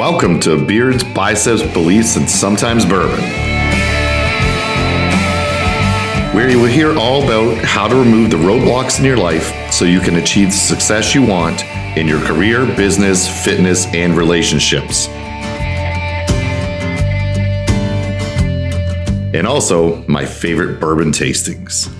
[0.00, 3.20] Welcome to Beards, Biceps, Beliefs, and Sometimes Bourbon,
[6.34, 9.84] where you will hear all about how to remove the roadblocks in your life so
[9.84, 11.66] you can achieve the success you want
[11.98, 15.06] in your career, business, fitness, and relationships.
[19.36, 21.94] And also, my favorite bourbon tastings.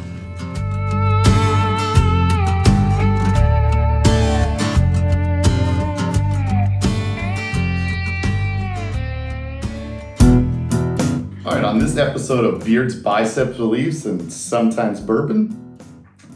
[11.90, 15.76] This episode of Beards, Biceps, Beliefs, and Sometimes Bourbon,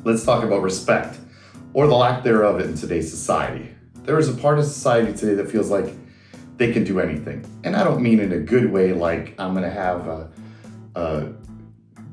[0.02, 1.16] let's talk about respect,
[1.74, 3.70] or the lack thereof in today's society.
[4.02, 5.94] There is a part of society today that feels like
[6.56, 7.46] they can do anything.
[7.62, 10.28] And I don't mean in a good way, like I'm gonna have a,
[10.96, 11.32] a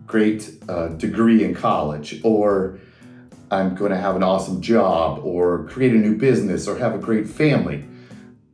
[0.05, 2.77] great uh, degree in college, or
[3.49, 7.27] I'm gonna have an awesome job, or create a new business, or have a great
[7.27, 7.85] family.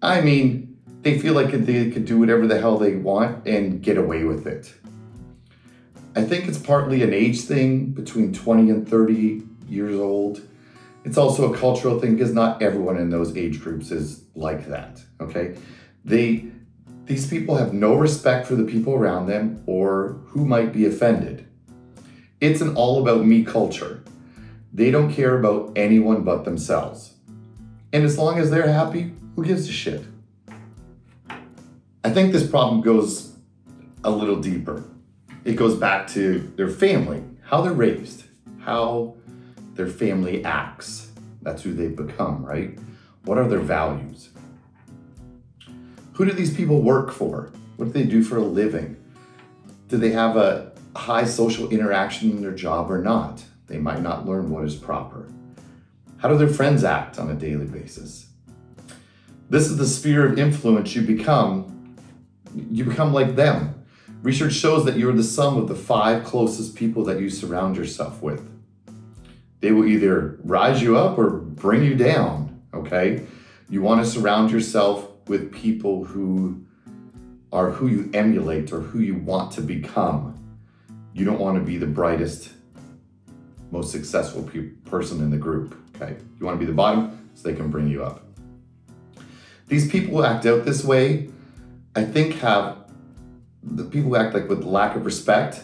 [0.01, 0.66] I mean,
[1.07, 4.45] they feel like they could do whatever the hell they want and get away with
[4.45, 4.73] it.
[6.17, 10.41] I think it's partly an age thing between 20 and 30 years old.
[11.05, 15.01] It's also a cultural thing because not everyone in those age groups is like that,
[15.21, 15.55] okay?
[16.03, 16.47] They
[17.05, 21.47] these people have no respect for the people around them or who might be offended.
[22.41, 24.03] It's an all about me culture.
[24.73, 27.13] They don't care about anyone but themselves.
[27.93, 30.03] And as long as they're happy, who gives a shit?
[32.07, 33.35] I think this problem goes
[34.05, 34.81] a little deeper.
[35.43, 38.23] It goes back to their family, how they're raised,
[38.59, 39.17] how
[39.73, 41.11] their family acts.
[41.41, 42.79] That's who they've become, right?
[43.25, 44.29] What are their values?
[46.13, 47.51] Who do these people work for?
[47.75, 48.95] What do they do for a living?
[49.89, 53.43] Do they have a high social interaction in their job or not?
[53.67, 55.29] They might not learn what is proper.
[56.19, 58.27] How do their friends act on a daily basis?
[59.49, 61.73] This is the sphere of influence you become
[62.71, 63.85] you become like them.
[64.23, 68.21] Research shows that you're the sum of the five closest people that you surround yourself
[68.21, 68.49] with.
[69.59, 73.25] They will either rise you up or bring you down, okay?
[73.69, 76.65] You want to surround yourself with people who
[77.51, 80.33] are who you emulate or who you want to become.
[81.13, 82.51] You don't want to be the brightest,
[83.71, 86.17] most successful pe- person in the group, okay?
[86.39, 88.23] You want to be the bottom so they can bring you up.
[89.67, 91.29] These people act out this way
[91.97, 92.77] I think have
[93.63, 95.63] the people who act like with lack of respect,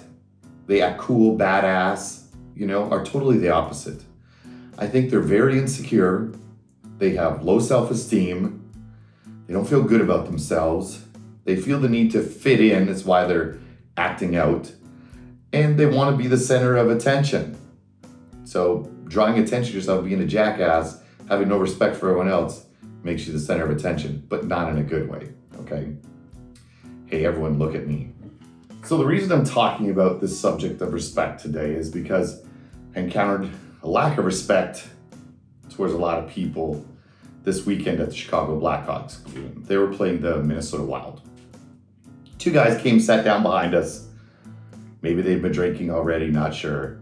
[0.66, 2.24] they act cool, badass,
[2.56, 4.02] you know, are totally the opposite.
[4.80, 6.32] I think they're very insecure.
[6.98, 8.68] They have low self esteem.
[9.46, 11.06] They don't feel good about themselves.
[11.44, 12.88] They feel the need to fit in.
[12.88, 13.60] That's why they're
[13.96, 14.72] acting out.
[15.52, 17.60] And they want to be the center of attention.
[18.44, 21.00] So, drawing attention to yourself, being a jackass,
[21.30, 22.66] having no respect for everyone else,
[23.04, 25.30] makes you the center of attention, but not in a good way.
[25.60, 25.94] Okay
[27.14, 28.10] hey, everyone, look at me.
[28.84, 32.44] So, the reason I'm talking about this subject of respect today is because
[32.96, 33.52] I encountered
[33.84, 34.88] a lack of respect
[35.70, 36.84] towards a lot of people
[37.44, 39.20] this weekend at the Chicago Blackhawks.
[39.68, 41.22] They were playing the Minnesota Wild.
[42.40, 44.08] Two guys came, sat down behind us.
[45.04, 47.00] Maybe they've been drinking already, not sure.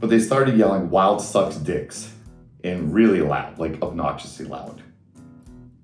[0.00, 2.12] But they started yelling, Wild sucks dicks,
[2.64, 4.82] and really loud, like obnoxiously loud.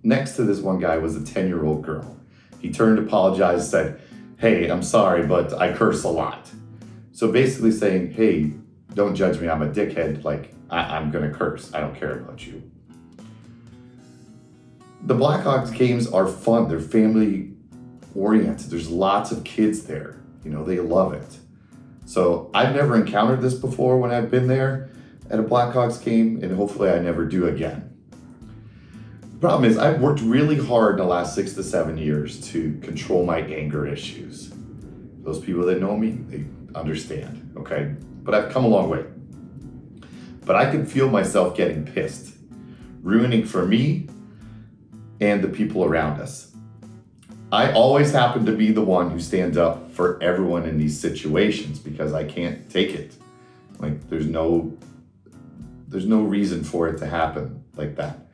[0.02, 2.18] Next to this one guy was a 10 year old girl.
[2.62, 4.00] He turned, apologized, said,
[4.38, 6.48] Hey, I'm sorry, but I curse a lot.
[7.10, 8.52] So basically saying, Hey,
[8.94, 10.24] don't judge me, I'm a dickhead.
[10.24, 11.74] Like, I- am gonna curse.
[11.74, 12.62] I don't care about you.
[15.04, 17.52] The Blackhawks games are fun, they're family
[18.14, 18.70] oriented.
[18.70, 20.20] There's lots of kids there.
[20.44, 21.38] You know, they love it.
[22.04, 24.90] So I've never encountered this before when I've been there
[25.30, 27.91] at a Blackhawks game, and hopefully I never do again
[29.42, 33.26] problem is I've worked really hard in the last six to seven years to control
[33.26, 34.52] my anger issues.
[35.24, 36.44] Those people that know me, they
[36.78, 37.96] understand, okay?
[38.22, 39.04] But I've come a long way.
[40.44, 42.36] But I can feel myself getting pissed,
[43.02, 44.08] ruining for me
[45.20, 46.54] and the people around us.
[47.50, 51.80] I always happen to be the one who stands up for everyone in these situations
[51.80, 53.16] because I can't take it.
[53.80, 54.78] Like there's no
[55.88, 58.28] there's no reason for it to happen like that.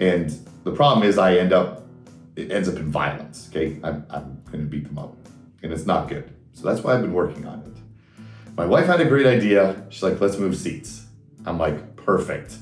[0.00, 0.30] And
[0.64, 1.86] the problem is, I end up,
[2.34, 3.48] it ends up in violence.
[3.50, 3.78] Okay.
[3.82, 5.16] I'm, I'm to beat them up.
[5.62, 6.32] And it's not good.
[6.52, 8.22] So that's why I've been working on it.
[8.56, 9.84] My wife had a great idea.
[9.90, 11.06] She's like, let's move seats.
[11.44, 12.56] I'm like, perfect.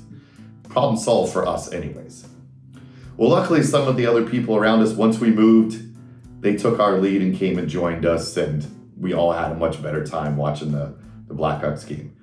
[0.69, 2.27] Problem solved for us, anyways.
[3.17, 5.81] Well, luckily, some of the other people around us, once we moved,
[6.41, 8.67] they took our lead and came and joined us, and
[8.99, 10.97] we all had a much better time watching the,
[11.29, 12.17] the Blackhawks game.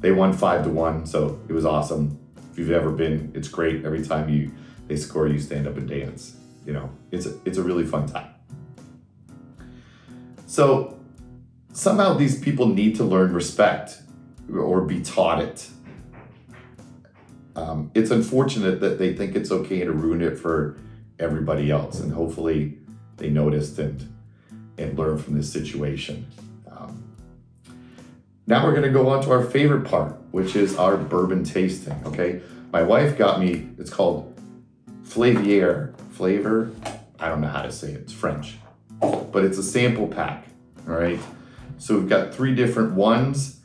[0.00, 2.18] They won five to one, so it was awesome.
[2.58, 3.84] If you've ever been, it's great.
[3.84, 4.50] Every time you
[4.88, 6.34] they score, you stand up and dance.
[6.66, 8.34] you know, it's a, it's a really fun time.
[10.46, 10.98] So
[11.72, 14.02] somehow these people need to learn respect
[14.52, 15.68] or be taught it.
[17.54, 20.80] Um, it's unfortunate that they think it's okay to ruin it for
[21.20, 22.78] everybody else, and hopefully
[23.18, 24.12] they noticed and
[24.76, 26.26] and learn from this situation.
[28.48, 32.00] Now we're to go on to our favorite part, which is our bourbon tasting.
[32.06, 32.40] Okay,
[32.72, 33.68] my wife got me.
[33.76, 34.34] It's called
[35.04, 36.70] Flaviar flavor.
[37.20, 38.00] I don't know how to say it.
[38.00, 38.56] It's French,
[39.00, 40.46] but it's a sample pack.
[40.88, 41.20] All right.
[41.76, 43.60] So we've got three different ones.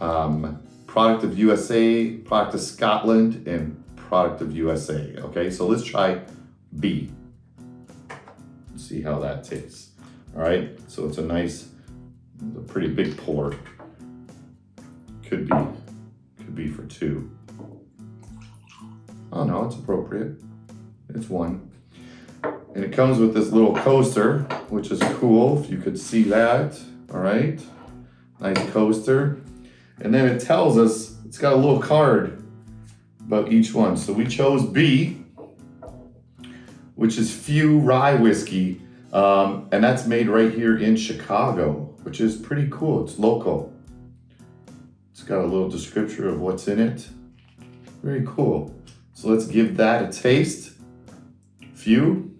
[0.00, 5.16] Um, product of USA, product of Scotland, and product of USA.
[5.18, 6.20] Okay, so let's try
[6.78, 7.10] B.
[8.76, 9.90] See how that tastes.
[10.36, 11.70] All right, so it's a nice,
[12.56, 13.56] a pretty big pour.
[15.28, 15.54] Could be,
[16.38, 17.30] could be for two.
[19.30, 20.36] Oh no, it's appropriate.
[21.10, 21.70] It's one.
[22.74, 26.80] And it comes with this little coaster, which is cool, if you could see that.
[27.12, 27.60] All right,
[28.40, 29.38] nice coaster.
[30.00, 32.42] And then it tells us, it's got a little card
[33.20, 33.98] about each one.
[33.98, 35.22] So we chose B,
[36.94, 38.80] which is Few Rye Whiskey.
[39.12, 43.04] Um, and that's made right here in Chicago, which is pretty cool.
[43.04, 43.74] It's local.
[45.28, 47.06] Got a little description of what's in it.
[48.02, 48.74] Very cool.
[49.12, 50.72] So let's give that a taste.
[51.74, 52.34] Few.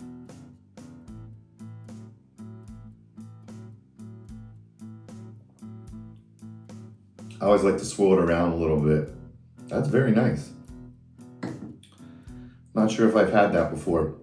[7.39, 9.11] I always like to swirl it around a little bit.
[9.69, 10.49] That's very nice.
[12.73, 14.15] Not sure if I've had that before.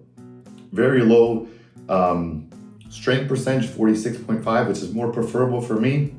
[0.72, 1.46] Very low
[1.88, 2.50] um,
[2.88, 6.16] strength percentage, 46.5, which is more preferable for me.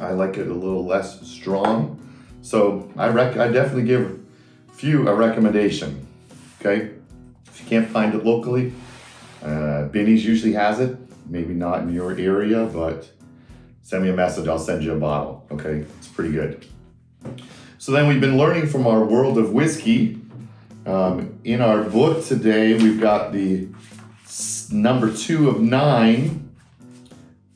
[0.00, 1.98] I like it a little less strong.
[2.42, 4.20] So I rec I definitely give
[4.68, 6.06] a few a recommendation.
[6.60, 6.90] Okay,
[7.46, 8.72] if you can't find it locally,
[9.42, 10.96] uh, usually has it.
[11.26, 13.10] Maybe not in your area, but
[13.82, 14.48] send me a message.
[14.48, 15.46] I'll send you a bottle.
[15.50, 16.66] Okay, it's pretty good.
[17.78, 20.20] So then we've been learning from our world of whiskey.
[20.86, 23.68] Um, in our book today, we've got the
[24.72, 26.50] number two of nine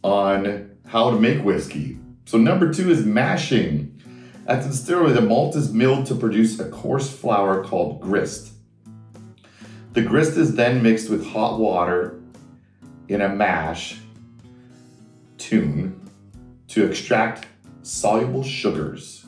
[0.02, 1.98] on how to make whiskey.
[2.24, 3.90] So number two is mashing.
[4.46, 8.52] At the distillery, the malt is milled to produce a coarse flour called grist.
[9.92, 12.20] The grist is then mixed with hot water
[13.08, 13.98] in a mash
[15.38, 16.00] tun
[16.68, 17.46] to extract
[17.82, 19.26] soluble sugars.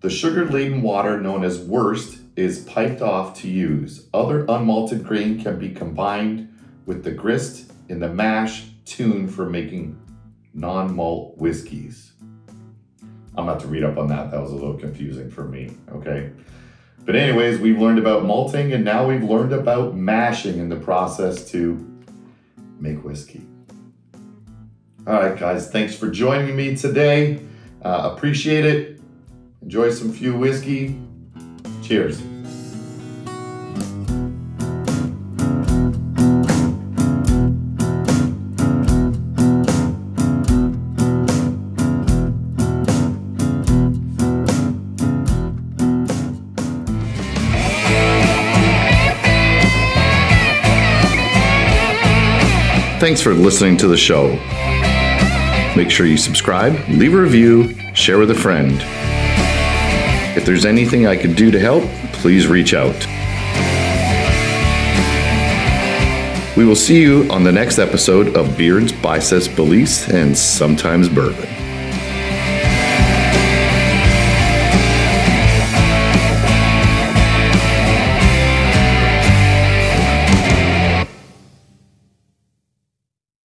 [0.00, 1.98] The sugar laden water, known as wort,
[2.36, 4.06] is piped off to use.
[4.14, 6.48] Other unmalted grain can be combined
[6.86, 10.00] with the grist in the mash tun for making
[10.58, 12.12] non malt whiskeys.
[13.36, 14.30] I'm about to read up on that.
[14.30, 16.32] That was a little confusing for me, okay?
[17.04, 21.48] But, anyways, we've learned about malting and now we've learned about mashing in the process
[21.52, 21.86] to
[22.80, 23.46] make whiskey.
[25.06, 27.40] All right, guys, thanks for joining me today.
[27.82, 29.00] Uh, appreciate it.
[29.62, 31.00] Enjoy some few whiskey.
[31.82, 32.20] Cheers.
[53.00, 54.30] Thanks for listening to the show.
[55.76, 58.74] Make sure you subscribe, leave a review, share with a friend.
[60.36, 62.96] If there's anything I could do to help, please reach out.
[66.56, 71.57] We will see you on the next episode of Beards, Biceps, Beliefs, and Sometimes Bourbon.